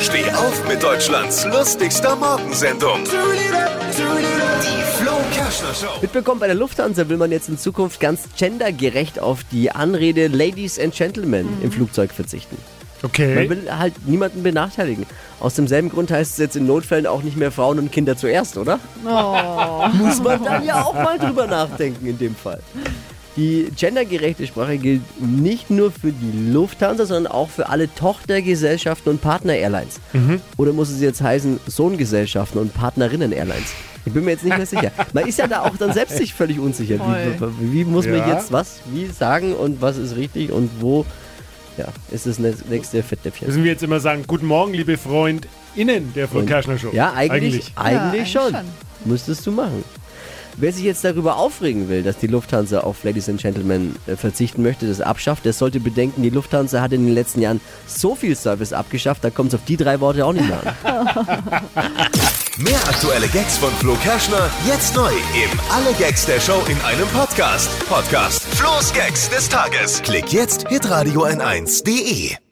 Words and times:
Steh 0.00 0.30
auf 0.32 0.66
mit 0.68 0.82
Deutschlands 0.82 1.44
lustigster 1.46 2.16
Morgensendung. 2.16 3.04
Die 3.04 4.82
Flo 5.02 5.12
Show. 5.74 5.86
Mitbekommen, 6.02 6.40
bei 6.40 6.46
der 6.46 6.56
Lufthansa 6.56 7.08
will 7.08 7.16
man 7.16 7.30
jetzt 7.30 7.48
in 7.48 7.58
Zukunft 7.58 8.00
ganz 8.00 8.22
gendergerecht 8.36 9.20
auf 9.20 9.40
die 9.50 9.70
Anrede 9.70 10.28
Ladies 10.28 10.78
and 10.78 10.94
Gentlemen 10.94 11.48
im 11.62 11.70
Flugzeug 11.72 12.12
verzichten. 12.12 12.56
Man 13.02 13.10
Okay. 13.10 13.50
will 13.50 13.70
halt 13.70 13.92
niemanden 14.08 14.42
benachteiligen. 14.42 15.04
Aus 15.38 15.54
demselben 15.54 15.90
Grund 15.90 16.10
heißt 16.10 16.32
es 16.32 16.38
jetzt 16.38 16.56
in 16.56 16.66
Notfällen 16.66 17.06
auch 17.06 17.22
nicht 17.22 17.36
mehr 17.36 17.52
Frauen 17.52 17.78
und 17.78 17.92
Kinder 17.92 18.16
zuerst, 18.16 18.56
oder? 18.56 18.78
Muss 19.92 20.22
man 20.22 20.42
dann 20.42 20.64
ja 20.64 20.82
auch 20.84 20.94
mal 20.94 21.18
drüber 21.18 21.46
nachdenken 21.46 22.06
in 22.06 22.18
dem 22.18 22.34
Fall. 22.34 22.60
Die 23.36 23.66
gendergerechte 23.76 24.46
Sprache 24.46 24.78
gilt 24.78 25.02
nicht 25.20 25.68
nur 25.68 25.90
für 25.90 26.12
die 26.12 26.52
Lufthansa, 26.52 27.04
sondern 27.04 27.32
auch 27.32 27.50
für 27.50 27.68
alle 27.68 27.92
Tochtergesellschaften 27.94 29.10
und 29.10 29.20
Partner-Airlines. 29.20 30.00
Oder 30.56 30.72
muss 30.72 30.88
es 30.90 31.00
jetzt 31.00 31.20
heißen 31.20 31.58
Sohngesellschaften 31.66 32.60
und 32.60 32.72
Partnerinnen-Airlines? 32.74 33.72
Ich 34.06 34.12
bin 34.12 34.24
mir 34.24 34.32
jetzt 34.32 34.44
nicht 34.44 34.56
mehr 34.56 34.66
sicher. 34.66 34.92
Man 35.12 35.26
ist 35.26 35.38
ja 35.38 35.48
da 35.48 35.62
auch 35.62 35.76
dann 35.76 35.92
selbst 35.92 36.16
sich 36.18 36.32
völlig 36.34 36.58
unsicher. 36.60 36.96
Wie, 37.60 37.72
wie, 37.72 37.84
muss 37.84 38.04
man 38.06 38.18
Ja. 38.18 38.34
jetzt 38.34 38.52
was 38.52 38.80
wie 38.92 39.06
sagen 39.06 39.54
und 39.54 39.80
was 39.82 39.96
ist 39.96 40.14
richtig 40.14 40.52
und 40.52 40.70
wo 40.80 41.04
ja, 41.78 41.86
ist 42.12 42.26
das 42.26 42.38
nä- 42.38 42.54
nächste 42.70 43.02
Fettnäpfchen? 43.02 43.48
Müssen 43.48 43.64
wir 43.64 43.72
jetzt 43.72 43.82
immer 43.82 43.98
sagen, 43.98 44.24
guten 44.28 44.46
Morgen, 44.46 44.74
liebe 44.74 44.96
FreundInnen 45.74 46.12
der 46.14 46.28
Flo 46.28 46.42
Kerschner 46.42 46.78
Show. 46.78 46.90
Ja, 46.92 47.12
eigentlich, 47.12 47.72
eigentlich, 47.76 47.76
eigentlich 47.76 48.32
schon. 48.32 48.52
schon. 48.52 48.64
Müsstest 49.04 49.46
du 49.46 49.52
machen. 49.52 49.84
Wer 50.56 50.72
sich 50.72 50.84
jetzt 50.84 51.02
darüber 51.04 51.36
aufregen 51.36 51.88
will, 51.88 52.04
dass 52.04 52.18
die 52.18 52.28
Lufthansa 52.28 52.80
auf 52.80 53.02
Ladies 53.02 53.28
and 53.28 53.40
Gentlemen 53.42 53.96
äh, 54.06 54.14
verzichten 54.14 54.62
möchte, 54.62 54.86
das 54.86 55.00
abschafft, 55.00 55.44
der 55.44 55.52
sollte 55.52 55.80
bedenken, 55.80 56.22
die 56.22 56.30
Lufthansa 56.30 56.80
hat 56.80 56.92
in 56.92 57.06
den 57.06 57.12
letzten 57.12 57.40
Jahren 57.40 57.60
so 57.88 58.14
viel 58.14 58.36
Service 58.36 58.72
abgeschafft, 58.72 59.24
da 59.24 59.30
kommt 59.30 59.48
es 59.48 59.56
auf 59.56 59.64
die 59.64 59.76
drei 59.76 59.98
Worte 59.98 60.24
auch 60.24 60.32
nicht 60.32 60.46
mehr 60.46 60.60
an. 60.84 61.48
Mehr 62.58 62.78
aktuelle 62.88 63.26
Gags 63.26 63.58
von 63.58 63.70
Flo 63.72 63.96
Kerschner 63.96 64.48
jetzt 64.64 64.94
neu 64.94 65.10
im 65.10 65.60
Alle 65.72 65.92
Gags 65.98 66.24
der 66.24 66.38
Show 66.38 66.62
in 66.68 66.80
einem 66.82 67.08
Podcast. 67.08 67.68
Podcast 67.88 68.40
Flo's 68.54 68.92
Gags 68.92 69.28
des 69.28 69.48
Tages. 69.48 70.00
Klick 70.02 70.32
jetzt 70.32 70.68
hitradio 70.68 71.24
n1.de. 71.24 72.43